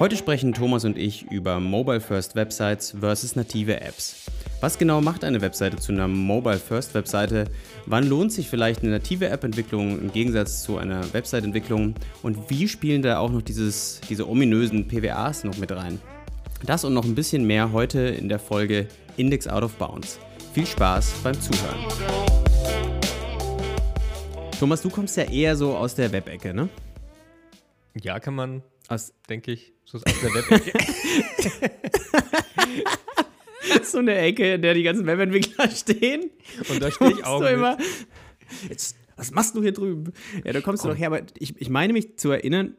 [0.00, 4.30] Heute sprechen Thomas und ich über Mobile First Websites versus native Apps.
[4.62, 7.44] Was genau macht eine Webseite zu einer Mobile First Webseite?
[7.84, 11.96] Wann lohnt sich vielleicht eine native App-Entwicklung im Gegensatz zu einer Website-Entwicklung?
[12.22, 16.00] Und wie spielen da auch noch dieses, diese ominösen PWAs noch mit rein?
[16.64, 20.18] Das und noch ein bisschen mehr heute in der Folge Index Out of Bounds.
[20.54, 21.76] Viel Spaß beim Zuhören.
[24.58, 26.70] Thomas, du kommst ja eher so aus der Web-Ecke, ne?
[28.00, 30.72] Ja, kann man, aus, denke ich, so aus der Web-Ecke.
[33.82, 36.30] so eine Ecke, in der die ganzen Webentwickler stehen.
[36.68, 37.42] Und da stehe ich auch.
[37.42, 37.78] Immer,
[38.68, 40.12] jetzt, was machst du hier drüben?
[40.44, 40.90] Ja, da kommst Komm.
[40.90, 42.76] du doch her, aber ich, ich meine mich zu erinnern,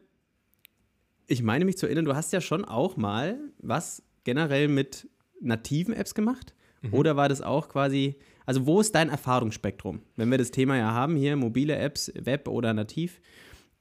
[1.26, 5.08] ich meine mich zu erinnern, du hast ja schon auch mal was generell mit
[5.40, 6.54] nativen Apps gemacht.
[6.82, 6.94] Mhm.
[6.94, 10.02] Oder war das auch quasi, also wo ist dein Erfahrungsspektrum?
[10.16, 13.20] Wenn wir das Thema ja haben hier, mobile Apps, Web oder nativ,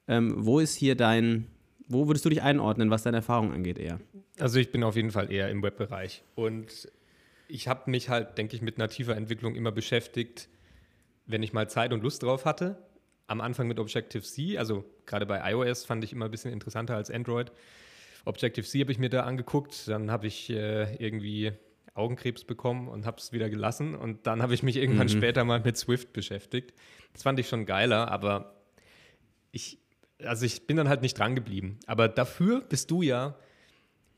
[0.08, 1.48] ähm, wo ist hier dein,
[1.92, 4.00] wo würdest du dich einordnen, was deine Erfahrung angeht eher?
[4.40, 6.90] Also ich bin auf jeden Fall eher im Webbereich und
[7.48, 10.48] ich habe mich halt, denke ich, mit nativer Entwicklung immer beschäftigt,
[11.26, 12.78] wenn ich mal Zeit und Lust drauf hatte.
[13.28, 17.12] Am Anfang mit Objective-C, also gerade bei iOS fand ich immer ein bisschen interessanter als
[17.12, 17.52] Android.
[18.26, 21.52] Objective-C habe ich mir da angeguckt, dann habe ich äh, irgendwie
[21.94, 25.12] Augenkrebs bekommen und habe es wieder gelassen und dann habe ich mich irgendwann mhm.
[25.12, 26.74] später mal mit Swift beschäftigt.
[27.14, 28.56] Das fand ich schon geiler, aber
[29.52, 29.81] ich,
[30.26, 31.80] also ich bin dann halt nicht dran geblieben.
[31.88, 33.36] Aber dafür bist du ja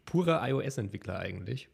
[0.05, 1.69] purer iOS-Entwickler eigentlich.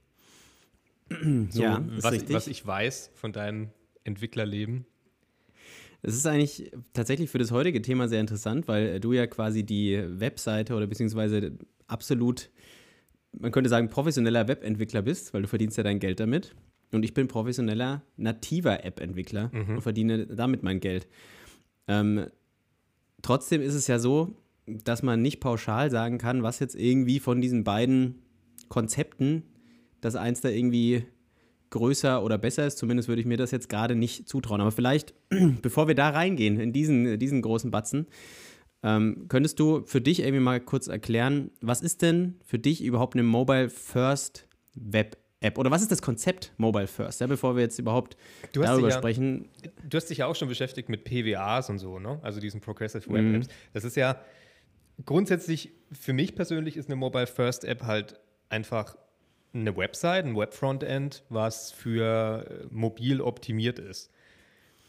[1.49, 3.71] So, ja, was, was ich weiß von deinem
[4.03, 4.86] Entwicklerleben.
[6.03, 10.02] Es ist eigentlich tatsächlich für das heutige Thema sehr interessant, weil du ja quasi die
[10.05, 12.52] Webseite oder beziehungsweise absolut,
[13.31, 16.55] man könnte sagen, professioneller Webentwickler bist, weil du verdienst ja dein Geld damit.
[16.91, 19.75] Und ich bin professioneller nativer App-Entwickler mhm.
[19.75, 21.08] und verdiene damit mein Geld.
[21.88, 22.27] Ähm,
[23.22, 27.42] trotzdem ist es ja so, dass man nicht pauschal sagen kann, was jetzt irgendwie von
[27.42, 28.22] diesen beiden
[28.67, 29.44] Konzepten
[30.02, 31.06] das eins da irgendwie
[31.71, 32.77] größer oder besser ist.
[32.77, 34.61] Zumindest würde ich mir das jetzt gerade nicht zutrauen.
[34.61, 35.14] Aber vielleicht,
[35.61, 38.08] bevor wir da reingehen, in diesen, diesen großen Batzen,
[38.82, 43.16] ähm, könntest du für dich irgendwie mal kurz erklären, was ist denn für dich überhaupt
[43.16, 45.58] eine Mobile First Web App?
[45.58, 47.22] Oder was ist das Konzept Mobile First?
[47.22, 48.17] Ja, bevor wir jetzt überhaupt
[48.54, 49.50] darüber ja, sprechen.
[49.88, 52.20] Du hast dich ja auch schon beschäftigt mit PWAs und so, ne?
[52.22, 53.36] Also diesen Progressive Web mhm.
[53.36, 53.48] Apps.
[53.48, 53.52] Mhm.
[53.73, 54.20] Das ist ja
[55.05, 58.98] grundsätzlich, für mich persönlich ist eine Mobile First App halt einfach
[59.54, 64.11] eine Website, ein Web-Frontend, was für äh, mobil optimiert ist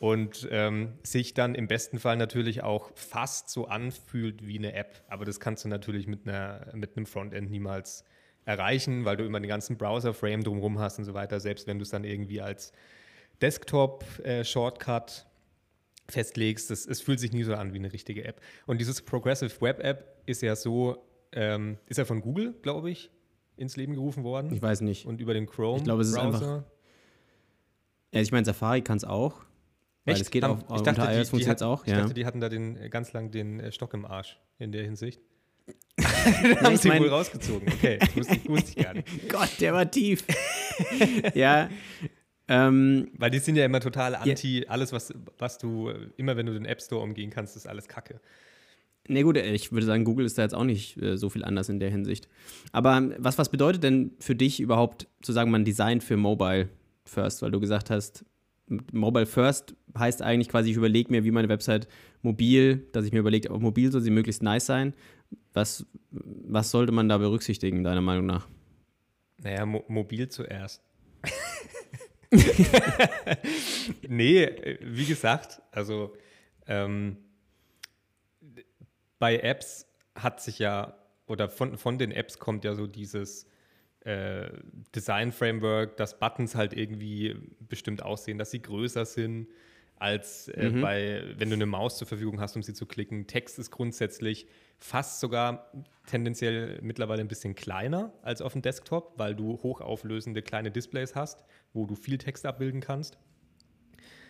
[0.00, 5.05] und ähm, sich dann im besten Fall natürlich auch fast so anfühlt wie eine App.
[5.09, 8.05] Aber das kannst du natürlich mit, einer, mit einem Frontend niemals
[8.50, 11.41] erreichen, weil du immer den ganzen Browser-Frame drumherum hast und so weiter.
[11.41, 12.72] Selbst wenn du es dann irgendwie als
[13.41, 18.41] Desktop-Shortcut äh, festlegst, das, es fühlt sich nie so an wie eine richtige App.
[18.66, 23.10] Und dieses Progressive Web App ist ja so, ähm, ist ja von Google, glaube ich,
[23.56, 24.53] ins Leben gerufen worden.
[24.53, 25.06] Ich weiß nicht.
[25.06, 25.78] Und über den Chrome.
[25.78, 26.65] Ich glaube, es ist einfach.
[28.12, 29.44] Ja, ich meine, Safari kann es auch.
[30.05, 30.22] Weil Echt?
[30.22, 31.84] es geht Haben, auch ich dachte, unter iOS funktioniert es auch.
[31.84, 32.00] Ich ja.
[32.00, 34.83] dachte, die hatten da den, äh, ganz lang den äh, Stock im Arsch in der
[34.83, 35.21] Hinsicht.
[36.62, 37.69] haben sie mein, wohl rausgezogen.
[37.69, 39.06] Okay, wusste ich, wusste ich gar nicht.
[39.28, 40.25] Gott, der war tief.
[41.34, 41.69] ja.
[42.48, 44.69] Ähm, Weil die sind ja immer total anti, ja.
[44.69, 48.20] alles, was, was du, immer wenn du den App Store umgehen kannst, ist alles Kacke.
[49.09, 51.69] Ne, gut, ich würde sagen, Google ist da jetzt auch nicht äh, so viel anders
[51.69, 52.28] in der Hinsicht.
[52.72, 56.69] Aber ähm, was, was bedeutet denn für dich überhaupt, zu sagen, man Design für Mobile
[57.04, 57.42] First?
[57.42, 58.25] Weil du gesagt hast,
[58.92, 61.88] Mobile First heißt eigentlich quasi, ich überlege mir, wie meine Website
[62.22, 64.94] mobil, dass ich mir überlege, auch mobil soll sie möglichst nice sein.
[65.52, 68.48] Was, was sollte man da berücksichtigen, deiner Meinung nach?
[69.38, 70.82] Naja, mo mobil zuerst.
[74.08, 76.14] nee, wie gesagt, also
[76.66, 77.16] ähm,
[79.18, 80.96] bei Apps hat sich ja,
[81.26, 83.47] oder von, von den Apps kommt ja so dieses
[84.00, 84.50] äh,
[84.94, 89.48] Design-Framework, dass Buttons halt irgendwie bestimmt aussehen, dass sie größer sind
[90.00, 90.81] als äh, mhm.
[90.81, 93.27] bei, wenn du eine Maus zur Verfügung hast, um sie zu klicken.
[93.27, 94.47] Text ist grundsätzlich
[94.78, 95.71] fast sogar
[96.07, 101.45] tendenziell mittlerweile ein bisschen kleiner als auf dem Desktop, weil du hochauflösende kleine Displays hast,
[101.74, 103.19] wo du viel Text abbilden kannst.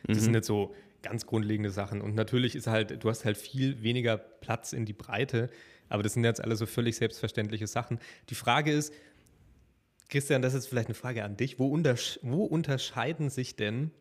[0.06, 0.22] Das mhm.
[0.22, 2.00] sind jetzt so ganz grundlegende Sachen.
[2.00, 5.50] Und natürlich ist halt, du hast halt viel weniger Platz in die Breite,
[5.88, 8.00] aber das sind jetzt alle so völlig selbstverständliche Sachen.
[8.28, 8.92] Die Frage ist,
[10.08, 11.60] Christian, das ist vielleicht eine Frage an dich.
[11.60, 13.92] Wo, untersch wo unterscheiden sich denn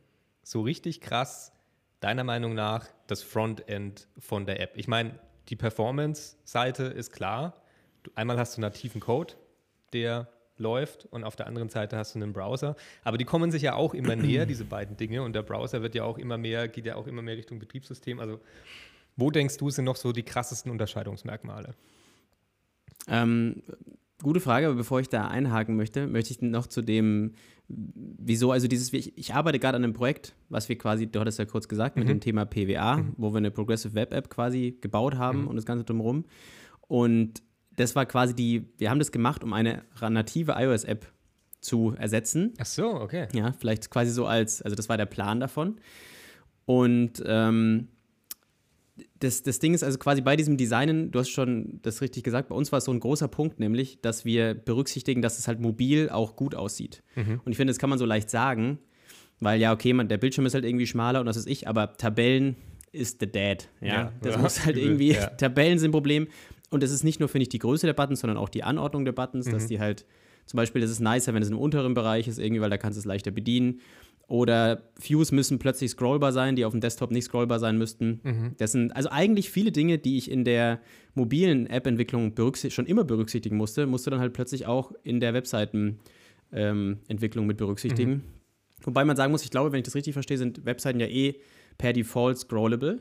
[0.42, 1.52] so richtig krass,
[2.00, 4.72] deiner Meinung nach, das Frontend von der App?
[4.75, 5.19] Ich meine,
[5.50, 7.62] die Performance-Seite ist klar.
[8.16, 9.34] einmal hast du nativen Code,
[9.94, 12.75] der läuft und auf der anderen Seite hast du einen Browser.
[13.04, 15.24] Aber die kommen sich ja auch immer näher, diese beiden Dinge.
[15.24, 18.19] Und der Browser wird ja auch immer mehr, geht ja auch immer mehr Richtung Betriebssystem.
[18.19, 18.40] Also
[19.16, 21.75] wo denkst du, sind noch so die krassesten Unterscheidungsmerkmale?
[23.07, 23.63] Ähm,
[24.21, 27.33] gute Frage, aber bevor ich da einhaken möchte, möchte ich noch zu dem,
[27.68, 31.39] wieso, also dieses, ich, ich arbeite gerade an einem Projekt, was wir quasi, du hattest
[31.39, 32.10] ja kurz gesagt, mit Mhm.
[32.10, 33.13] dem Thema PWA, Mhm.
[33.18, 35.48] wo wir eine Progressive Web App quasi gebaut haben Mhm.
[35.48, 36.25] und das Ganze drumherum.
[36.88, 37.42] Und
[37.75, 41.06] das war quasi die, wir haben das gemacht, um eine native iOS-App
[41.62, 42.54] zu ersetzen.
[42.60, 43.27] Ach so, okay.
[43.33, 45.77] Ja, vielleicht quasi so als, also das war der Plan davon.
[46.66, 47.88] Und ähm,
[49.19, 52.50] das, das Ding ist also quasi bei diesem Designen, du hast schon das richtig gesagt,
[52.50, 55.60] bei uns war es so ein großer Punkt, nämlich, dass wir berücksichtigen, dass es halt
[55.60, 57.04] mobil auch gut aussieht.
[57.16, 57.42] Mhm.
[57.44, 58.80] Und ich finde, das kann man so leicht sagen,
[59.40, 61.94] weil ja, okay, man, der Bildschirm ist halt irgendwie schmaler und das ist ich, aber
[61.94, 62.56] Tabellen
[62.92, 63.69] ist the dead.
[63.81, 65.28] Ja, Ja, das ja, muss halt irgendwie, ja.
[65.38, 66.28] Tabellen sind ein Problem.
[66.72, 69.06] Und es ist nicht nur, finde ich, die Größe der Buttons, sondern auch die Anordnung
[69.06, 69.68] der Buttons, dass Mhm.
[69.68, 70.06] die halt,
[70.45, 72.98] zum Beispiel, das ist nicer, wenn es im unteren Bereich ist, irgendwie, weil da kannst
[72.98, 73.80] du es leichter bedienen.
[74.30, 78.20] Oder Views müssen plötzlich scrollbar sein, die auf dem Desktop nicht scrollbar sein müssten.
[78.24, 78.52] Mhm.
[78.58, 80.80] Das sind also eigentlich viele Dinge, die ich in der
[81.16, 82.36] mobilen App-Entwicklung
[82.70, 88.12] schon immer berücksichtigen musste, musst du dann halt plötzlich auch in der Webseitenentwicklung mit berücksichtigen.
[88.12, 88.22] Mhm.
[88.84, 91.34] Wobei man sagen muss, ich glaube, wenn ich das richtig verstehe, sind Webseiten ja eh
[91.80, 93.00] per Default scrollable.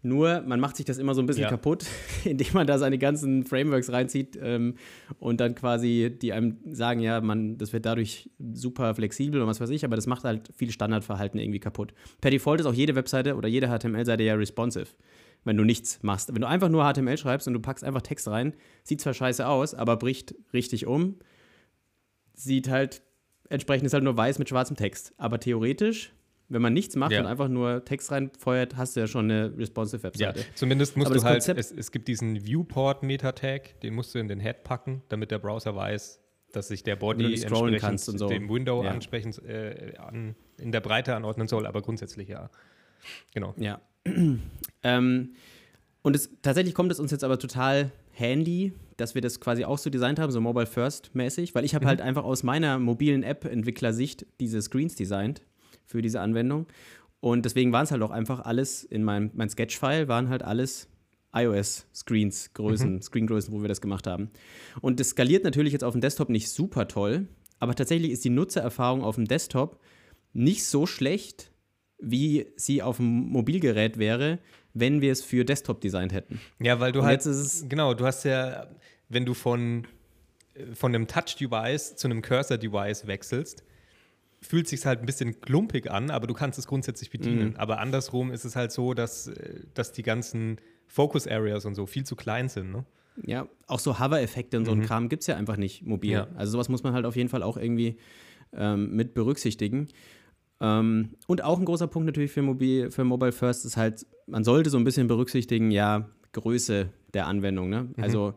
[0.00, 1.48] Nur man macht sich das immer so ein bisschen Ja.
[1.50, 1.84] kaputt,
[2.24, 4.76] indem man da seine ganzen Frameworks reinzieht ähm,
[5.18, 9.60] und dann quasi die einem sagen, ja, man, das wird dadurch super flexibel und was
[9.60, 11.94] weiß ich, aber das macht halt viel Standardverhalten irgendwie kaputt.
[12.20, 14.86] Per Default ist auch jede Webseite oder jede HTML-Seite ja responsive,
[15.44, 16.32] wenn du nichts machst.
[16.32, 18.54] Wenn du einfach nur HTML schreibst und du packst einfach Text rein,
[18.84, 21.16] sieht zwar scheiße aus, aber bricht richtig um,
[22.34, 23.02] sieht halt,
[23.48, 25.12] entsprechend ist halt nur weiß mit schwarzem Text.
[25.16, 26.12] Aber theoretisch,
[26.48, 27.20] wenn man nichts macht Ja.
[27.20, 30.44] und einfach nur Text reinfeuert, hast du ja schon eine responsive Ja, Webseite.
[30.54, 34.40] zumindest musst Aber du halt, es, es gibt diesen Viewport-Meta-Tag, den musst du in den
[34.40, 36.20] Head packen, damit der Browser weiß,
[36.52, 38.28] dass sich der Body entsprechend kannst und so.
[38.28, 38.90] dem Window Ja.
[38.90, 42.50] ansprechend äh, an, in der Breite anordnen soll, aber grundsätzlich ja.
[43.34, 43.54] Genau.
[43.58, 43.80] Ja.
[44.82, 45.34] ähm,
[46.02, 49.78] und es, tatsächlich kommt es uns jetzt aber total handy, dass wir das quasi auch
[49.78, 51.88] so designt haben, so Mobile First mäßig, weil ich habe Mhm.
[51.88, 55.42] halt einfach aus meiner mobilen App-Entwicklersicht diese Screens designt
[55.88, 56.66] für diese Anwendung.
[57.20, 60.88] Und deswegen waren es halt auch einfach alles in meinem mein Sketch-File, waren halt alles
[61.32, 63.02] iOS-Screens, Größen, Mhm.
[63.02, 64.30] Screen-Größen, wo wir das gemacht haben.
[64.80, 67.26] Und das skaliert natürlich jetzt auf dem Desktop nicht super toll,
[67.58, 69.80] aber tatsächlich ist die Nutzererfahrung auf dem Desktop
[70.32, 71.50] nicht so schlecht,
[71.98, 74.38] wie sie auf dem Mobilgerät wäre,
[74.74, 76.40] wenn wir es für Desktop designt hätten.
[76.60, 77.24] Ja, weil du Und halt,
[77.68, 78.68] genau, du hast ja,
[79.08, 79.86] wenn du von,
[80.54, 83.64] äh, von einem Touch-Device zu einem Cursor-Device wechselst,
[84.40, 87.50] fühlt sich halt ein bisschen klumpig an, aber du kannst es grundsätzlich bedienen.
[87.50, 87.56] Mhm.
[87.56, 90.56] Aber andersrum ist es halt so, dass, äh, dass die ganzen
[90.86, 92.72] Focus-Areas und so viel zu klein sind.
[92.72, 92.84] Ne?
[93.24, 96.12] Ja, auch so Hover-Effekte und so ein Kram gibt es ja einfach nicht mobil.
[96.12, 96.28] Ja.
[96.36, 97.98] Also sowas muss man halt auf jeden Fall auch irgendwie
[98.52, 99.88] ähm, mit berücksichtigen.
[100.60, 104.44] Ähm, und auch ein großer Punkt natürlich für, Mobil, für Mobile First ist halt, man
[104.44, 107.70] sollte so ein bisschen berücksichtigen, ja, Größe der Anwendung.
[107.70, 107.88] Ne?
[107.96, 108.34] Also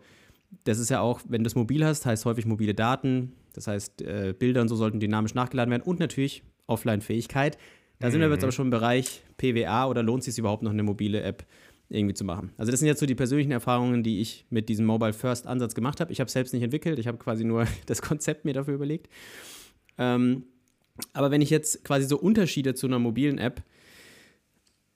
[0.64, 3.34] das ist ja auch, wenn du es mobil hast, heißt häufig mobile Daten.
[3.54, 7.58] Das heißt, äh, Bilder und so sollten dynamisch nachgeladen werden und natürlich Offline-Fähigkeit.
[8.00, 10.72] Da sind wir jetzt aber schon im Bereich PWA oder lohnt es sich überhaupt noch
[10.72, 11.46] eine mobile App
[11.90, 12.52] irgendwie zu machen.
[12.58, 15.76] Also das sind jetzt so die persönlichen Erfahrungen, die ich mit diesem Mobile First Ansatz
[15.76, 16.12] gemacht habe.
[16.12, 19.08] Ich habe es selbst nicht entwickelt, ich habe quasi nur das Konzept mir dafür überlegt.
[19.98, 20.46] Ähm,
[21.14, 23.62] aber wenn ich jetzt quasi so Unterschiede zu einer mobilen App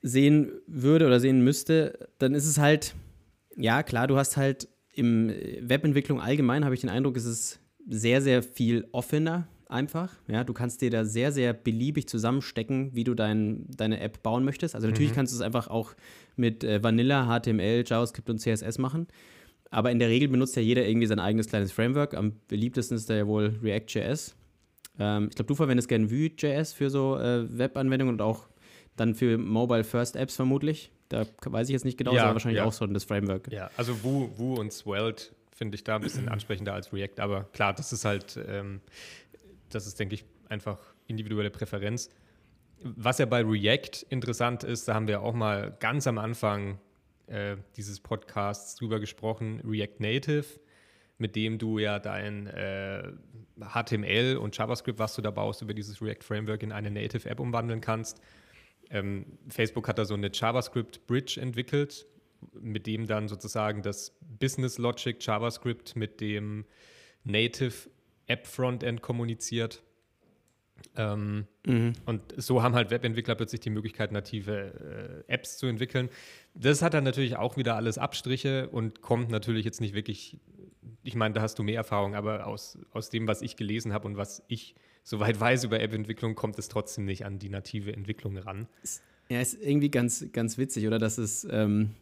[0.02, 2.94] sehen würde oder sehen müsste, dann ist es halt,
[3.56, 5.28] ja klar, du hast halt im
[5.60, 10.12] Webentwicklung allgemein, habe ich den Eindruck, ist es sehr, sehr viel offener einfach.
[10.28, 14.44] Ja, du kannst dir da sehr, sehr beliebig zusammenstecken, wie du dein, deine App bauen
[14.44, 14.74] möchtest.
[14.74, 15.94] Also natürlich kannst du es einfach auch
[16.36, 19.08] mit äh, Vanilla, HTML, JavaScript und CSS machen.
[19.70, 22.14] Aber in der Regel benutzt ja jeder irgendwie sein eigenes kleines Framework.
[22.14, 24.36] Am beliebtesten ist da ja wohl React.js.
[24.98, 28.48] Ähm, ich glaube, du verwendest gerne Vue.js für so äh, Webanwendungen und auch
[28.96, 30.92] dann für Mobile First Apps vermutlich.
[31.08, 32.64] Da weiß ich jetzt nicht genau, Ja, aber wahrscheinlich ja.
[32.64, 33.52] auch so das Framework.
[33.52, 37.44] Ja, also Woo, Woo und Svelte finde ich da ein bisschen ansprechender als React, aber
[37.44, 38.80] klar, das ist halt, ähm,
[39.70, 42.10] das ist, denke ich, einfach individuelle Präferenz.
[42.82, 46.78] Was ja bei React interessant ist, da haben wir auch mal ganz am Anfang
[47.26, 50.44] äh, dieses Podcasts drüber gesprochen, React Native,
[51.18, 53.10] mit dem du ja dein äh,
[53.58, 57.40] HTML und JavaScript, was du da baust, über dieses React Framework in eine Native App
[57.40, 58.20] umwandeln kannst.
[58.90, 62.06] Ähm, Facebook hat da so eine JavaScript Bridge entwickelt,
[62.60, 66.64] mit dem dann sozusagen das Business Logic JavaScript mit dem
[67.24, 67.74] Native
[68.26, 69.82] App Frontend kommuniziert.
[70.94, 71.94] Ähm, Mhm.
[72.04, 76.10] und so haben halt Webentwickler plötzlich die Möglichkeit, native äh, Apps zu entwickeln.
[76.54, 80.38] Das hat dann natürlich auch wieder alles Abstriche und kommt natürlich jetzt nicht wirklich,
[81.02, 84.06] ich meine, da hast du mehr Erfahrung, aber aus, aus dem, was ich gelesen habe
[84.06, 88.36] und was ich soweit weiß über App-Entwicklung, kommt es trotzdem nicht an die native Entwicklung
[88.36, 88.68] ran.
[89.28, 90.98] Ja, ist irgendwie ganz, ganz witzig, oder?
[90.98, 91.94] Dass es, ähm,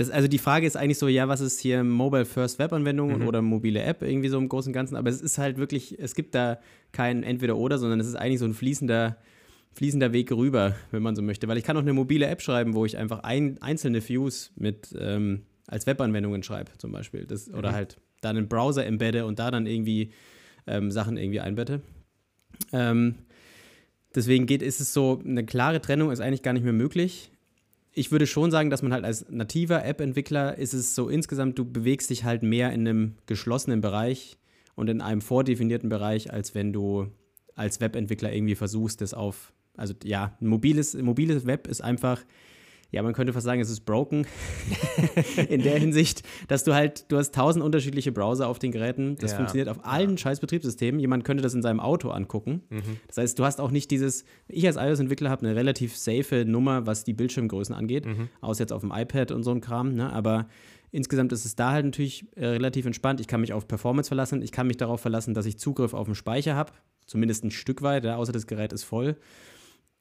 [0.00, 3.28] das, also die Frage ist eigentlich so, ja, was ist hier Mobile First Web-Anwendung mhm.
[3.28, 4.96] oder mobile App, irgendwie so im Großen und Ganzen.
[4.96, 6.58] Aber es ist halt wirklich, es gibt da
[6.90, 9.18] kein Entweder-Oder, sondern es ist eigentlich so ein fließender,
[9.74, 11.48] fließender Weg rüber, wenn man so möchte.
[11.48, 14.96] Weil ich kann auch eine mobile App schreiben, wo ich einfach ein, einzelne Views mit
[14.98, 17.26] ähm, als Webanwendungen schreibe, zum Beispiel.
[17.26, 17.56] Das, mhm.
[17.56, 20.12] Oder halt da einen Browser embedde und da dann irgendwie
[20.66, 21.82] ähm, Sachen irgendwie einbette.
[22.72, 23.16] Ähm,
[24.14, 27.30] deswegen geht, ist es so, eine klare Trennung ist eigentlich gar nicht mehr möglich
[27.92, 31.64] ich würde schon sagen, dass man halt als nativer App-Entwickler ist es so insgesamt, du
[31.64, 34.38] bewegst dich halt mehr in einem geschlossenen Bereich
[34.76, 37.08] und in einem vordefinierten Bereich, als wenn du
[37.54, 42.24] als Webentwickler irgendwie versuchst, das auf, also ja, ein mobiles, mobiles Web ist einfach
[42.90, 44.26] ja, man könnte fast sagen, es ist broken
[45.48, 49.16] in der Hinsicht, dass du halt, du hast tausend unterschiedliche Browser auf den Geräten.
[49.16, 49.36] Das ja.
[49.36, 50.16] funktioniert auf allen ja.
[50.18, 51.00] scheiß Betriebssystemen.
[51.00, 52.62] Jemand könnte das in seinem Auto angucken.
[52.68, 52.98] Mhm.
[53.06, 56.86] Das heißt, du hast auch nicht dieses, ich als iOS-Entwickler habe eine relativ safe Nummer,
[56.86, 58.28] was die Bildschirmgrößen angeht, mhm.
[58.40, 60.12] außer jetzt auf dem iPad und so ein Kram, ne?
[60.12, 60.48] aber
[60.90, 63.20] insgesamt ist es da halt natürlich äh, relativ entspannt.
[63.20, 66.06] Ich kann mich auf Performance verlassen, ich kann mich darauf verlassen, dass ich Zugriff auf
[66.06, 66.72] den Speicher habe,
[67.06, 69.16] zumindest ein Stück weit, ja, außer das Gerät ist voll.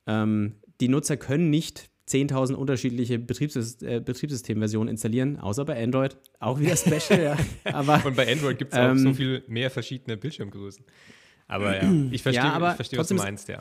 [0.07, 6.17] Ähm, die Nutzer können nicht 10.000 unterschiedliche Betriebssys äh, Betriebssystemversionen installieren, außer bei Android.
[6.39, 7.37] Auch wieder Special, ja.
[7.71, 10.83] Aber, Und bei Android gibt es auch ähm, so viel mehr verschiedene Bildschirmgrößen.
[11.47, 13.59] Aber ja, ich verstehe, ja, versteh, was du meinst, ja.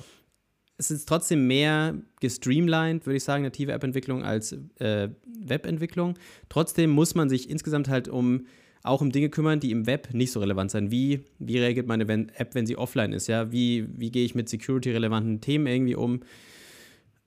[0.81, 5.09] Es ist trotzdem mehr gestreamlined, würde ich sagen, native App-Entwicklung als äh,
[5.41, 6.15] Webentwicklung.
[6.49, 8.47] Trotzdem muss man sich insgesamt halt um
[8.85, 10.91] auch um Dinge kümmern, die im Web nicht so relevant sind.
[10.91, 13.27] Wie, wie reagiert meine App, wenn sie offline ist?
[13.27, 13.51] Ja?
[13.53, 16.21] Wie, wie gehe ich mit security-relevanten Themen irgendwie um?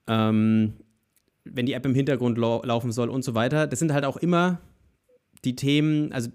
[0.08, 0.74] Ähm,
[1.44, 3.68] wenn die App im Hintergrund lau laufen soll und so weiter.
[3.68, 4.62] Das sind halt auch immer
[5.44, 6.30] die Themen, also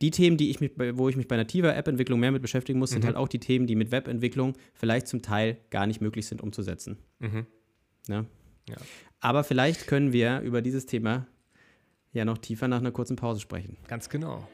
[0.00, 2.90] die Themen, die ich mich, wo ich mich bei nativer App-Entwicklung mehr mit beschäftigen muss,
[2.90, 3.08] sind mhm.
[3.08, 6.98] halt auch die Themen, die mit Webentwicklung vielleicht zum Teil gar nicht möglich sind umzusetzen.
[7.18, 7.46] Mhm.
[8.08, 8.24] Ja?
[8.68, 8.76] ja.
[9.20, 11.26] Aber vielleicht können wir über dieses Thema
[12.12, 13.76] ja noch tiefer nach einer kurzen Pause sprechen.
[13.88, 14.48] Ganz genau.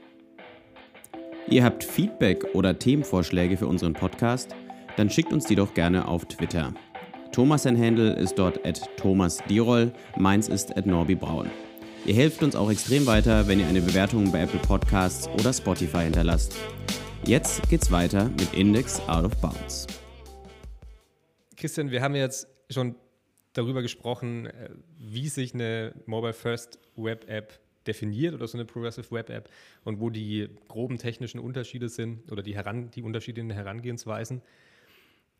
[1.48, 4.54] Ihr habt Feedback oder Themenvorschläge für unseren Podcast?
[4.96, 6.74] Dann schickt uns die doch gerne auf Twitter.
[7.36, 11.50] Thomas sein Handle ist dort at Thomas Dirol, meins ist at Norbi Braun.
[12.06, 16.04] Ihr helft uns auch extrem weiter, wenn ihr eine Bewertung bei Apple Podcasts oder Spotify
[16.04, 16.56] hinterlasst.
[17.26, 19.86] Jetzt geht's weiter mit Index Out of Bounds.
[21.58, 22.94] Christian, wir haben jetzt schon
[23.52, 29.10] darüber gesprochen, äh, wie sich eine Mobile First Web App definiert oder so eine Progressive
[29.10, 29.50] Web App
[29.84, 34.40] und wo die groben technischen Unterschiede sind oder die, heran, die Unterschiede in den Herangehensweisen.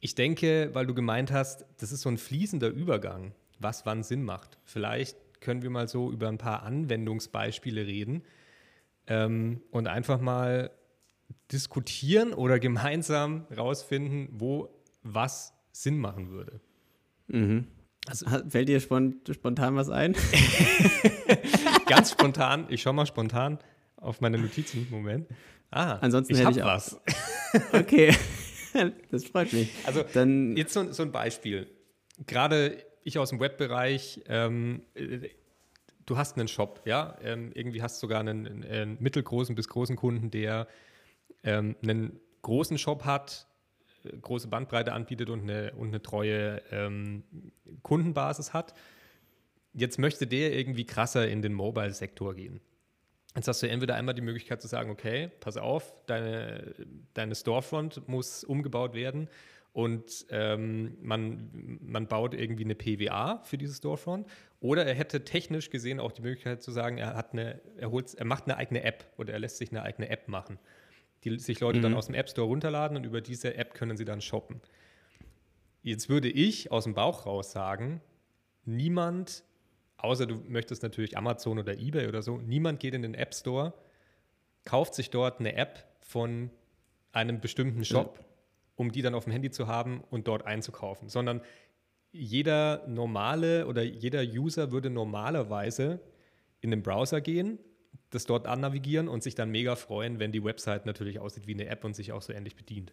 [0.01, 4.23] Ich denke, weil du gemeint hast, das ist so ein fließender Übergang, was wann Sinn
[4.25, 4.59] macht.
[4.65, 8.23] Vielleicht können wir mal so über ein paar Anwendungsbeispiele reden
[9.07, 10.71] ähm, und einfach mal
[11.53, 14.69] diskutieren oder gemeinsam rausfinden, wo
[15.03, 16.61] was Sinn machen würde.
[17.29, 17.67] Mhm.
[18.07, 20.15] Also, Fällt dir spontan was ein?
[21.87, 22.67] Ganz spontan.
[22.69, 23.59] Ich schaue mal spontan
[23.97, 24.87] auf meine Notizen.
[24.91, 25.27] Moment.
[25.71, 27.01] Ah, Ansonsten ich hätte ich was.
[27.73, 28.15] okay.
[29.11, 29.71] das freut mich.
[29.85, 31.69] Also Dann, jetzt so, so ein Beispiel.
[32.27, 34.83] Gerade ich aus dem Webbereich, ähm,
[36.07, 39.97] du hast einen Shop, ja, ähm, irgendwie hast du sogar einen, einen, mittelgroßen bis großen
[39.97, 40.67] Kunden, der
[41.45, 43.47] ähm, einen großen Shop hat,
[44.05, 47.23] äh, große Bandbreite anbietet und eine, und eine treue ähm,
[47.83, 48.75] Kundenbasis hat.
[49.73, 52.61] Jetzt möchte der irgendwie krasser in den Mobile-Sektor gehen.
[53.37, 56.75] Jetzt hast du entweder einmal die Möglichkeit zu sagen, okay, pass auf, deine,
[57.15, 59.29] deine Storefront muss umgebaut werden
[59.77, 64.27] und ähm, man, man baut irgendwie eine PWA für diese Storefront.
[64.59, 68.15] Oder er hätte technisch gesehen auch die Möglichkeit zu sagen, er, hat eine, er, holt,
[68.15, 70.59] er macht eine eigene App oder er lässt sich eine eigene App machen,
[71.25, 71.83] die sich Leute mhm.
[71.83, 74.63] dann aus dem App Store runterladen und über diese App können sie dann shoppen.
[75.83, 78.01] Jetzt würde ich aus dem Bauch raus sagen,
[78.65, 79.45] niemand
[79.99, 83.73] außer du möchtest natürlich Amazon oder eBay oder so, niemand geht in den App Store,
[84.65, 86.51] kauft sich dort eine App von
[87.13, 88.25] einem bestimmten Shop,
[88.75, 91.41] um die dann auf dem Handy zu haben und dort einzukaufen, sondern
[92.13, 96.01] jeder normale oder jeder User würde normalerweise
[96.61, 97.59] in den Browser gehen,
[98.11, 101.67] das dort annavigieren und sich dann mega freuen, wenn die Website natürlich aussieht wie eine
[101.67, 102.93] App und sich auch so ähnlich bedient.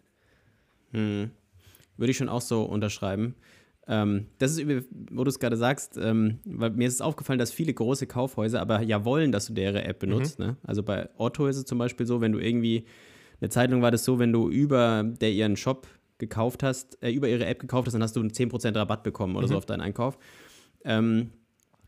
[0.92, 1.30] Hm.
[1.96, 3.34] Würde ich schon auch so unterschreiben.
[3.86, 4.66] Ähm, das ist,
[5.10, 8.60] wo du es gerade sagst, ähm, weil mir ist es aufgefallen, dass viele große Kaufhäuser
[8.60, 10.38] aber ja wollen, dass du deren App benutzt.
[10.38, 10.46] Mhm.
[10.46, 10.56] Ne?
[10.62, 12.86] Also bei Otto ist es zum Beispiel so, wenn du irgendwie,
[13.40, 15.86] eine Zeit lang war das so, wenn du über der ihren Shop
[16.18, 19.36] gekauft hast, äh, über ihre App gekauft hast, dann hast du einen 10% Rabatt bekommen
[19.36, 19.50] oder mhm.
[19.50, 20.18] so auf deinen Einkauf.
[20.84, 21.30] Ähm,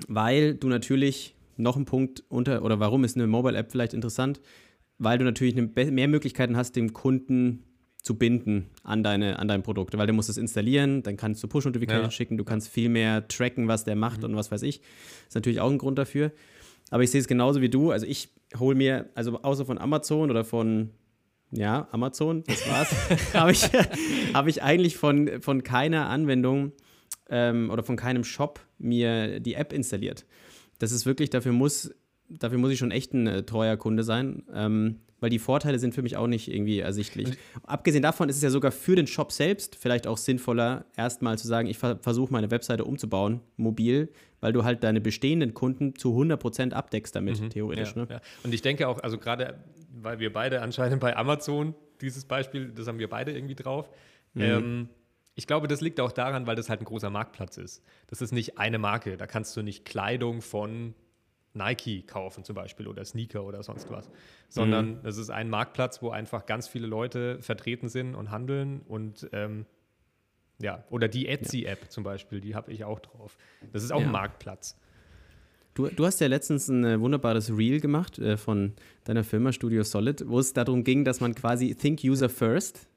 [0.09, 4.41] weil du natürlich noch einen Punkt unter, oder warum ist eine Mobile-App vielleicht interessant?
[4.99, 7.65] Weil du natürlich mehr Möglichkeiten hast, dem Kunden
[8.07, 11.49] zu binden an deine, an dein Produkt, weil du musst es installieren, dann kannst du
[11.49, 12.11] Push-Notifications ja.
[12.13, 14.27] schicken, du kannst viel mehr tracken, was der macht mhm.
[14.27, 14.79] und was weiß ich.
[14.79, 16.31] Das ist natürlich auch ein Grund dafür.
[16.93, 17.91] Aber ich sehe es genauso wie du.
[17.91, 20.91] Also ich hole mir, also außer von Amazon oder von,
[21.51, 22.95] ja, Amazon, das war's,
[23.35, 23.65] habe ich,
[24.33, 26.71] hab ich eigentlich von, von keiner Anwendung
[27.29, 30.27] ähm, oder von keinem Shop mir die App installiert.
[30.79, 31.93] Das ist wirklich, dafür muss,
[32.29, 34.45] dafür muss ich schon echt ein äh, treuer Kunde sein.
[34.55, 37.31] Ähm, weil die Vorteile sind für mich auch nicht irgendwie ersichtlich.
[37.63, 41.47] Abgesehen davon ist es ja sogar für den Shop selbst vielleicht auch sinnvoller, erstmal zu
[41.47, 46.11] sagen, ich ver versuche meine Webseite umzubauen, mobil, weil du halt deine bestehenden Kunden zu
[46.11, 47.51] 100% abdeckst damit, mhm.
[47.51, 47.95] theoretisch.
[47.97, 48.09] Ja, ne?
[48.11, 48.21] ja.
[48.45, 49.59] Und ich denke auch, also gerade,
[49.95, 53.89] weil wir beide anscheinend bei Amazon, dieses Beispiel, das haben wir beide irgendwie drauf,
[54.35, 54.43] mhm.
[54.43, 54.89] ähm,
[55.39, 57.83] ich glaube, das liegt auch daran, weil das halt ein großer Marktplatz ist.
[58.07, 59.19] Das ist nicht eine Marke.
[59.19, 60.95] Da kannst du nicht Kleidung von
[61.57, 64.11] Nike kaufen zum Beispiel oder Sneaker oder sonst was,
[64.49, 65.01] sondern mhm.
[65.05, 69.67] es ist ein Marktplatz, wo einfach ganz viele Leute vertreten sind und handeln und ähm,
[70.59, 71.89] ja, oder die Etsy-App ja.
[71.89, 73.37] zum Beispiel, die habe ich auch drauf.
[73.73, 74.07] Das ist auch ja.
[74.07, 74.79] ein Marktplatz.
[75.75, 78.73] Du, du, hast ja letztens ein äh, wunderbares Reel gemacht äh, von
[79.05, 82.89] deiner Firma Studio Solid, wo es darum ging, dass man quasi Think User First.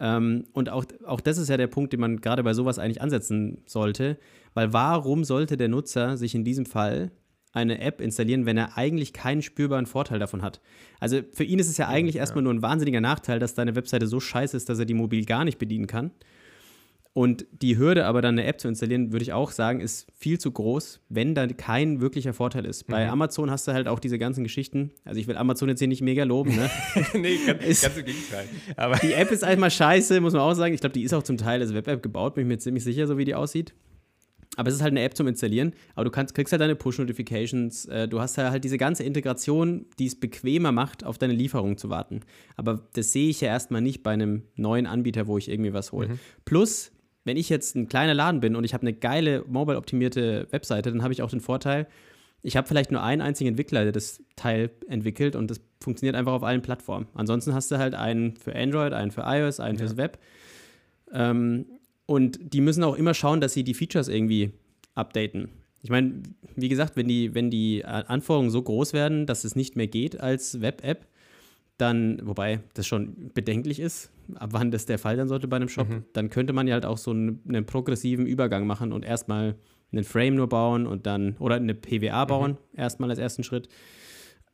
[0.00, 3.00] Ähm, und auch, auch das ist ja der Punkt, den man gerade bei sowas eigentlich
[3.00, 4.18] ansetzen sollte.
[4.54, 7.12] Weil warum sollte der Nutzer sich in diesem Fall
[7.52, 10.60] eine App installieren, wenn er eigentlich keinen spürbaren Vorteil davon hat.
[11.00, 13.74] Also für ihn ist es ja eigentlich ja, erstmal nur ein wahnsinniger Nachteil, dass deine
[13.74, 16.12] Webseite so scheiße ist, dass er die mobil gar nicht bedienen kann.
[17.12, 20.38] Und die Hürde, aber dann eine App zu installieren, würde ich auch sagen, ist viel
[20.38, 22.86] zu groß, wenn da kein wirklicher Vorteil ist.
[22.86, 23.10] Bei mhm.
[23.10, 24.92] Amazon hast du halt auch diese ganzen Geschichten.
[25.04, 26.70] Also ich will Amazon jetzt hier nicht mega loben, ne?
[27.14, 28.44] nee, ganz, ist, ganz im Gegenteil.
[28.76, 30.72] Aber die App ist einmal scheiße, muss man auch sagen.
[30.72, 33.08] Ich glaube, die ist auch zum Teil als Web-App gebaut, bin ich mir ziemlich sicher,
[33.08, 33.74] so wie die aussieht.
[34.56, 35.74] Aber es ist halt eine App zum Installieren.
[35.94, 37.86] Aber du kannst, kriegst halt deine Push-Notifications.
[37.86, 41.88] Äh, du hast halt diese ganze Integration, die es bequemer macht, auf deine Lieferung zu
[41.88, 42.20] warten.
[42.56, 45.92] Aber das sehe ich ja erstmal nicht bei einem neuen Anbieter, wo ich irgendwie was
[45.92, 46.08] hole.
[46.08, 46.18] Mhm.
[46.44, 46.90] Plus,
[47.24, 51.02] wenn ich jetzt ein kleiner Laden bin und ich habe eine geile mobile-optimierte Webseite, dann
[51.02, 51.86] habe ich auch den Vorteil,
[52.42, 56.32] ich habe vielleicht nur einen einzigen Entwickler, der das Teil entwickelt und das funktioniert einfach
[56.32, 57.06] auf allen Plattformen.
[57.14, 59.84] Ansonsten hast du halt einen für Android, einen für iOS, einen ja.
[59.84, 60.18] fürs Web.
[61.12, 61.66] Ähm,
[62.10, 64.50] und die müssen auch immer schauen, dass sie die Features irgendwie
[64.96, 65.48] updaten.
[65.80, 66.24] Ich meine,
[66.56, 70.18] wie gesagt, wenn die, wenn die Anforderungen so groß werden, dass es nicht mehr geht
[70.18, 71.06] als Web-App,
[71.76, 75.68] dann, wobei das schon bedenklich ist, ab wann das der Fall sein sollte bei einem
[75.68, 76.04] Shop, mhm.
[76.12, 79.54] dann könnte man ja halt auch so einen, einen, progressiven Übergang machen und erstmal
[79.92, 82.78] einen Frame nur bauen und dann, oder eine PWA bauen, mhm.
[82.80, 83.68] erstmal als ersten Schritt.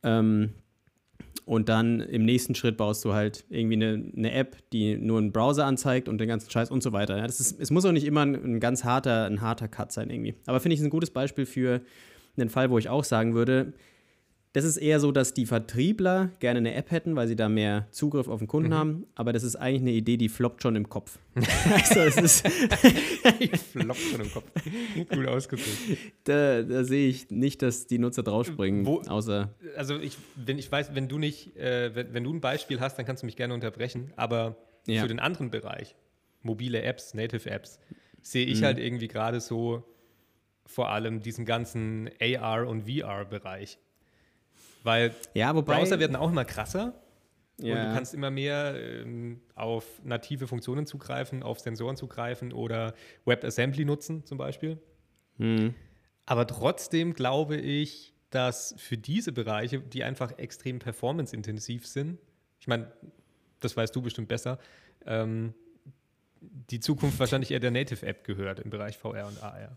[0.03, 0.51] Ähm,
[1.45, 5.31] und dann im nächsten Schritt baust du halt irgendwie eine, eine App, die nur einen
[5.31, 7.17] Browser anzeigt und den ganzen Scheiß und so weiter.
[7.17, 9.93] Ja, das ist, es muss auch nicht immer ein, ein ganz harter, ein harter Cut
[9.93, 10.35] sein irgendwie.
[10.45, 11.81] Aber finde ich ein gutes Beispiel für
[12.35, 13.73] einen Fall, wo ich auch sagen würde,
[14.53, 17.87] das ist eher so, dass die Vertriebler gerne eine App hätten, weil sie da mehr
[17.91, 18.73] Zugriff auf den Kunden mhm.
[18.73, 19.05] haben.
[19.15, 21.19] Aber das ist eigentlich eine Idee, die floppt schon im Kopf.
[21.35, 22.47] also, es ist
[23.71, 24.45] floppt schon im Kopf.
[25.09, 25.69] Gut ausgedrückt.
[26.23, 28.85] Da, da sehe ich nicht, dass die Nutzer draufspringen.
[28.85, 32.41] Wo, außer also ich, wenn ich weiß, wenn du nicht, äh, wenn, wenn, du ein
[32.41, 34.11] Beispiel hast, dann kannst du mich gerne unterbrechen.
[34.15, 34.55] Aber
[34.87, 35.01] ja.
[35.01, 35.95] für den anderen Bereich,
[36.41, 37.79] mobile Apps, Native Apps,
[38.21, 38.65] sehe ich mhm.
[38.65, 39.83] halt irgendwie gerade so
[40.65, 43.77] vor allem diesen ganzen AR und VR-Bereich.
[44.87, 46.93] Weil ja, wobei, Browser werden auch immer krasser.
[47.59, 47.75] Ja.
[47.75, 52.93] Und du kannst immer mehr ähm, auf native Funktionen zugreifen, auf Sensoren zugreifen oder
[53.25, 54.81] WebAssembly nutzen zum Beispiel.
[55.39, 55.75] Mhm.
[56.25, 62.17] Aber trotzdem glaube ich, dass für diese Bereiche, die einfach extrem performance-intensiv sind,
[62.61, 62.89] ich meine,
[63.59, 64.57] das weißt du bestimmt besser,
[65.05, 65.53] ähm,
[66.39, 69.75] die Zukunft wahrscheinlich eher der Native-App gehört im Bereich VR und AR.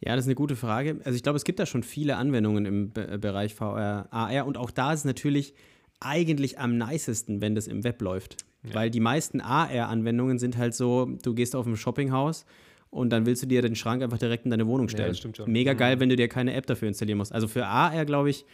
[0.00, 1.00] Ja, das ist eine gute Frage.
[1.04, 4.46] Also ich glaube, es gibt da schon viele Anwendungen im Be äh, Bereich VR, AR
[4.46, 5.54] und auch da ist es natürlich
[6.00, 8.44] eigentlich am nicesten, wenn das im Web läuft.
[8.64, 8.74] Ja.
[8.74, 12.46] Weil die meisten AR-Anwendungen sind halt so, du gehst auf ein Shoppinghaus
[12.90, 15.06] und dann willst du dir den Schrank einfach direkt in deine Wohnung stellen.
[15.06, 15.50] Ja, das stimmt schon.
[15.50, 15.78] Mega mhm.
[15.78, 17.32] geil, wenn du dir keine App dafür installieren musst.
[17.32, 18.44] Also für AR, glaube ich,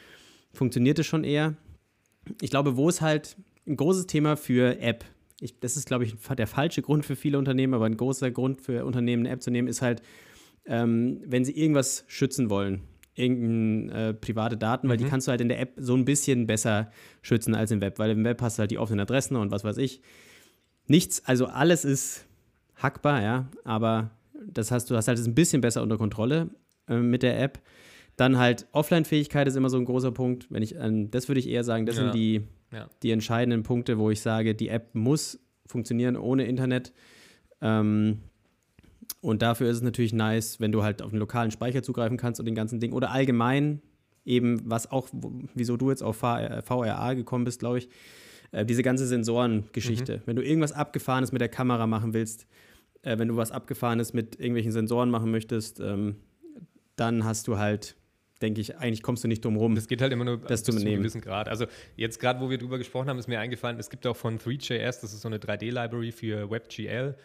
[0.53, 1.55] funktioniert es schon eher.
[2.41, 5.05] Ich glaube, wo es halt ein großes Thema für App,
[5.41, 8.61] ich, das ist, glaube ich, der falsche Grund für viele Unternehmen, aber ein großer Grund
[8.61, 10.03] für Unternehmen, eine App zu nehmen, ist halt,
[10.71, 12.83] ähm, wenn sie irgendwas schützen wollen,
[13.17, 15.03] irgendeine äh, private Daten, weil mhm.
[15.03, 17.99] die kannst du halt in der App so ein bisschen besser schützen als im Web,
[17.99, 20.01] weil im Web hast du halt die offenen Adressen und was weiß ich.
[20.87, 22.25] Nichts, also alles ist
[22.77, 24.13] hackbar, ja, aber
[24.47, 26.51] das hast du hast halt ein bisschen besser unter Kontrolle
[26.89, 27.61] äh, mit der App.
[28.17, 30.47] Dann halt Offline-Fähigkeit ist immer so ein großer Punkt.
[30.51, 32.03] Wenn ich, ähm, das würde ich eher sagen, das ja.
[32.03, 32.89] sind die, ja.
[33.03, 36.93] die entscheidenden Punkte, wo ich sage, die App muss funktionieren ohne Internet.
[37.61, 38.19] Ähm,
[39.21, 42.41] und dafür ist es natürlich nice, wenn du halt auf einen lokalen Speicher zugreifen kannst
[42.41, 42.93] und den ganzen Ding.
[42.93, 43.83] Oder allgemein
[44.25, 45.09] eben, was auch,
[45.55, 47.89] wieso du jetzt auf VRA gekommen bist, glaube ich,
[48.53, 50.19] äh, diese ganze Sensorengeschichte.
[50.19, 50.23] Mhm.
[50.27, 52.47] Wenn du irgendwas Abgefahrenes mit der Kamera machen willst,
[53.03, 56.17] äh, wenn du was Abgefahrenes mit irgendwelchen Sensoren machen möchtest, ähm,
[56.97, 57.97] dann hast du halt
[58.43, 59.75] denke ich, eigentlich kommst du nicht drum rum.
[59.75, 61.49] Das geht halt immer nur das bis zu einem gewissen Grad.
[61.49, 64.39] Also jetzt gerade, wo wir drüber gesprochen haben, ist mir eingefallen, es gibt auch von
[64.39, 67.17] 3JS, das ist so eine 3D-Library für WebGL,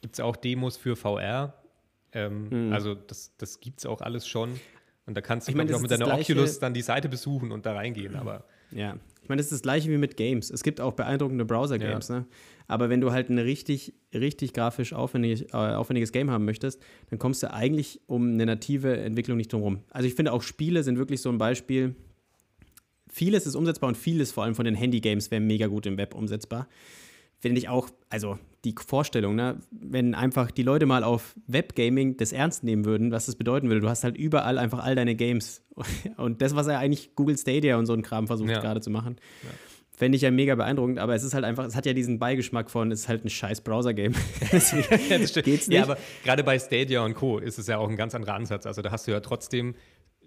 [0.00, 1.54] gibt es auch Demos für VR.
[2.12, 4.58] Ähm, Also das, das gibt es auch alles schon.
[5.06, 7.50] Und da kannst du Ich ich, auch mit deiner Gleiche- Oculus dann die Seite besuchen
[7.52, 8.14] und da reingehen.
[8.16, 10.50] Aber Ja, ich meine, das ist das gleiche wie mit Games.
[10.50, 12.26] Es gibt auch beeindruckende Browser-Games, ne?
[12.66, 17.18] Aber wenn du halt ein richtig, richtig grafisch aufwendig, äh, aufwendiges Game haben möchtest, dann
[17.18, 19.82] kommst du eigentlich um eine native Entwicklung nicht drum rum.
[19.90, 21.94] Also ich finde auch Spiele sind wirklich so ein Beispiel.
[23.10, 26.14] Vieles ist umsetzbar und vieles vor allem von den Handy-Games wäre mega gut im Web
[26.14, 26.68] umsetzbar.
[27.40, 32.32] Finde ich auch, also die Vorstellung, ne, wenn einfach die Leute mal auf Webgaming das
[32.32, 33.80] ernst nehmen würden, was das bedeuten würde.
[33.80, 35.62] Du hast halt überall einfach all deine Games.
[36.16, 38.60] Und das, was ja eigentlich Google Stadia und so ein Kram versucht Ja.
[38.60, 39.16] gerade zu machen,
[39.92, 40.98] fände ich ja mega beeindruckend.
[40.98, 43.30] Aber es ist halt einfach, es hat ja diesen Beigeschmack von, es ist halt ein
[43.30, 44.14] scheiß Browser-Game.
[44.50, 45.44] Ja, das stimmt.
[45.44, 45.76] geht's nicht.
[45.76, 47.38] Ja, aber gerade bei Stadia und Co.
[47.38, 48.66] ist es ja auch ein ganz anderer Ansatz.
[48.66, 49.76] Also da hast du ja trotzdem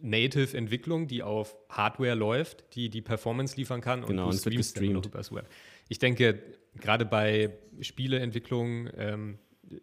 [0.02, 4.45] Native-Entwicklung, die auf Hardware läuft, die die Performance liefern kann und Genau, du und es
[4.45, 5.06] wird streamst gestreamt.
[5.06, 5.47] übers Web.
[5.89, 6.41] Ich denke,
[6.79, 9.39] gerade bei Spieleentwicklung ähm,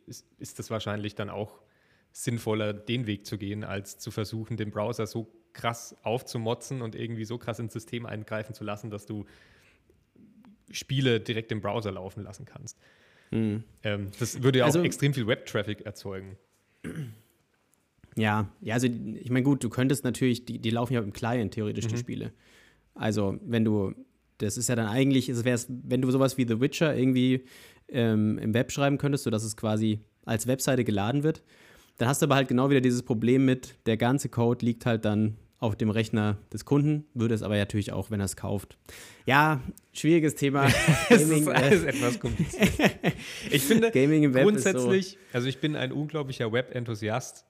[0.07, 1.61] ist, ist das wahrscheinlich dann auch
[2.13, 7.25] sinnvoller, den Weg zu gehen, als zu versuchen, den Browser so krass aufzumotzen und irgendwie
[7.25, 9.25] so krass ins System eingreifen zu lassen, dass du
[10.71, 12.79] Spiele direkt im Browser laufen lassen kannst.
[13.31, 13.65] Ähm,
[14.19, 16.37] das würde ja Also- auch extrem viel Web-Traffic erzeugen.
[18.17, 21.55] Ja, ja, also ich meine, gut, du könntest natürlich, die, die laufen ja im Client
[21.55, 21.89] theoretisch, Mhm.
[21.91, 22.33] die Spiele.
[22.95, 23.95] Also, wenn du,
[24.39, 27.45] das ist ja dann eigentlich, es wäre wenn du sowas wie The Witcher irgendwie
[27.89, 31.43] ähm, im Web schreiben könntest, sodass es quasi als Webseite geladen wird,
[31.99, 35.05] dann hast du aber halt genau wieder dieses Problem mit, der ganze Code liegt halt
[35.05, 38.79] dann auf dem Rechner des Kunden, würde es aber natürlich auch, wenn er es kauft.
[39.27, 39.61] Ja,
[39.93, 40.69] schwieriges Thema.
[41.09, 42.71] Gaming, ist äh, alles etwas kompliziert.
[43.51, 47.45] Ich finde Gaming im Web grundsätzlich, also ich bin ein unglaublicher Web-Enthusiast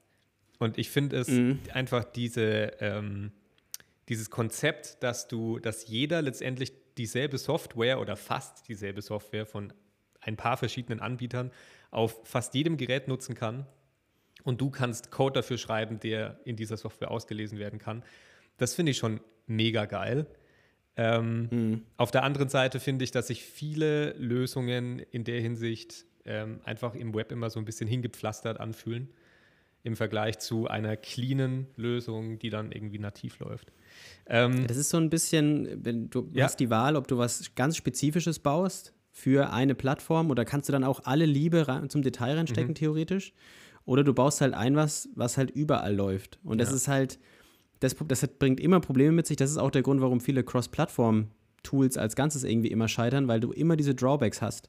[0.59, 1.59] und ich finde es Mhm.
[1.75, 3.33] einfach diese, ähm,
[4.09, 9.73] dieses Konzept, dass du, dass jeder letztendlich dieselbe Software oder fast dieselbe Software von
[10.21, 11.53] ein paar verschiedenen Anbietern
[11.91, 13.67] auf fast jedem Gerät nutzen kann
[14.43, 18.03] und du kannst Code dafür schreiben, der in dieser Software ausgelesen werden kann.
[18.57, 20.27] Das finde ich schon mega geil.
[20.97, 26.61] Ähm, Auf der anderen Seite finde ich, dass sich viele Lösungen in der Hinsicht ähm,
[26.65, 29.09] einfach im Web immer so ein bisschen hingepflastert anfühlen
[29.85, 33.73] im Vergleich zu einer cleanen Lösung, die dann irgendwie nativ läuft.
[34.27, 36.45] Ähm, Das ist so ein bisschen, wenn du Ja.
[36.45, 40.73] hast die Wahl, ob du was ganz Spezifisches baust für eine Plattform oder kannst du
[40.73, 42.39] dann auch alle Liebe zum Detail Mhm.
[42.39, 43.33] reinstecken, theoretisch.
[43.85, 46.39] Oder du baust halt ein was, was halt überall läuft.
[46.45, 46.77] Und das Ja.
[46.77, 47.19] ist halt,
[47.81, 49.37] das, das bringt immer Probleme mit sich.
[49.39, 53.51] Das ist auch der Grund, warum viele Cross-Plattform-Tools als Ganzes irgendwie immer scheitern, weil du
[53.53, 54.69] immer diese Drawbacks hast.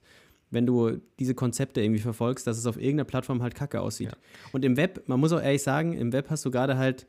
[0.51, 4.07] Wenn du diese Konzepte irgendwie verfolgst, dass es auf irgendeiner Plattform halt kacke aussieht.
[4.09, 4.17] Ja.
[4.51, 7.05] Und im Web, man muss auch ehrlich sagen, im Web hast du gerade halt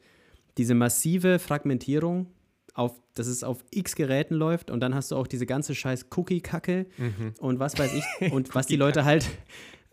[0.59, 2.27] diese massive Fragmentierung,
[2.75, 6.07] auf, dass es auf x Geräten läuft und dann hast du auch diese ganze scheiß
[6.17, 7.35] Cookie-Kacke Mhm.
[7.41, 9.29] und was weiß ich und was die Leute halt,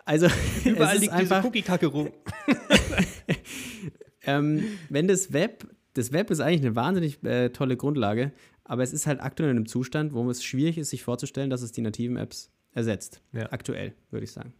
[0.06, 0.28] also
[0.65, 2.10] überall es ist liegt einfach, diese Cookie-Kacke rum.
[4.24, 8.32] ähm, wenn das Web, das Web ist eigentlich eine wahnsinnig äh, tolle Grundlage,
[8.63, 11.62] aber es ist halt aktuell in einem Zustand, wo es schwierig ist, sich vorzustellen, dass
[11.62, 13.22] es die nativen Apps ersetzt.
[13.34, 13.52] Ja.
[13.52, 14.54] Aktuell, würde ich sagen.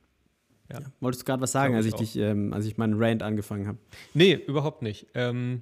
[0.72, 0.80] Ja.
[1.00, 3.24] Wolltest du gerade was sagen, Glaub als ich ich dich, ähm, als ich meinen Rant
[3.24, 3.78] angefangen habe?
[4.14, 5.08] Nee, überhaupt nicht.
[5.14, 5.62] Ähm,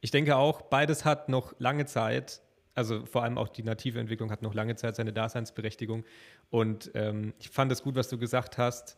[0.00, 2.40] ich denke auch, beides hat noch lange Zeit,
[2.74, 6.04] also vor allem auch die native Entwicklung hat noch lange Zeit seine Daseinsberechtigung.
[6.48, 8.96] Und ähm, ich fand es gut, was du gesagt hast,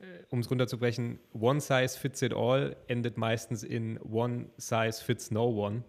[0.00, 5.30] äh, um es runterzubrechen, One Size Fits It All endet meistens in One Size Fits
[5.30, 5.84] No One.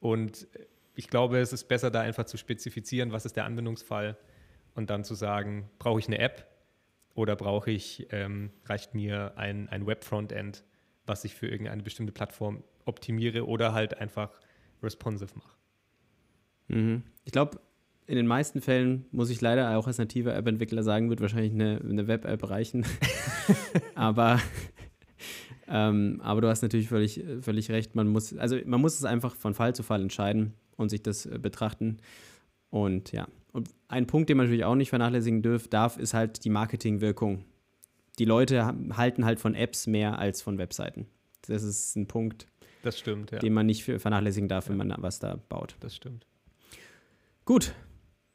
[0.00, 4.16] Und äh, ich glaube, es ist besser, da einfach zu spezifizieren, was ist der Anwendungsfall
[4.74, 6.46] und dann zu sagen, brauche ich eine App
[7.14, 10.64] oder brauche ich, ähm, reicht mir ein, ein Web-Frontend,
[11.06, 14.30] was ich für irgendeine bestimmte Plattform optimiere oder halt einfach
[14.82, 15.56] responsive mache.
[16.68, 17.02] Mhm.
[17.24, 17.60] Ich glaube,
[18.06, 21.80] in den meisten Fällen muss ich leider auch als nativer App-Entwickler sagen, wird wahrscheinlich eine,
[21.80, 22.86] eine Web-App reichen.
[23.94, 24.40] aber,
[25.68, 27.94] ähm, aber du hast natürlich völlig, völlig recht.
[27.94, 31.26] Man muss, also man muss es einfach von Fall zu Fall entscheiden und sich das
[31.26, 31.98] äh, betrachten.
[32.70, 36.44] Und ja, und ein Punkt, den man natürlich auch nicht vernachlässigen dürf, darf, ist halt
[36.44, 37.44] die Marketingwirkung.
[38.18, 41.06] Die Leute ha- halten halt von Apps mehr als von Webseiten.
[41.42, 42.46] Das ist ein Punkt,
[42.86, 43.40] Das stimmt, ja.
[43.40, 45.74] den man nicht vernachlässigen darf, wenn man was da baut.
[45.80, 46.24] Das stimmt.
[47.44, 47.74] Gut.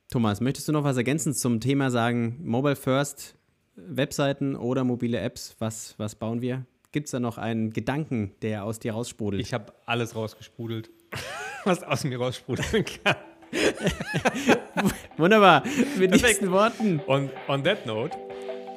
[0.09, 2.37] Thomas, möchtest du noch was ergänzend zum Thema sagen?
[2.43, 3.37] Mobile First,
[3.77, 5.55] Webseiten oder mobile Apps?
[5.59, 6.65] Was, was bauen wir?
[6.91, 9.41] Gibt es da noch einen Gedanken, der aus dir raussprudelt?
[9.41, 10.89] Ich habe alles rausgesprudelt,
[11.63, 13.15] was aus mir raussprudeln kann.
[15.15, 15.63] Wunderbar.
[15.97, 16.41] Mit Perfekt.
[16.41, 18.17] diesen Worten Und on that note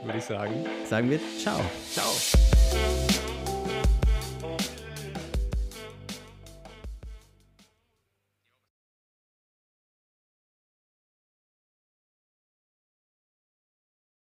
[0.05, 0.55] würde ich sagen,
[0.89, 1.61] sagen wir Ciao.
[1.93, 2.54] ciao.